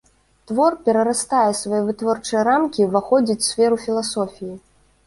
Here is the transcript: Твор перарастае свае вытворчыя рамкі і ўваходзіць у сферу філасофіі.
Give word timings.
Твор 0.51 0.77
перарастае 0.87 1.43
свае 1.61 1.81
вытворчыя 1.91 2.41
рамкі 2.51 2.77
і 2.87 2.89
ўваходзіць 2.89 3.41
у 3.47 3.51
сферу 3.53 3.75
філасофіі. 3.89 4.55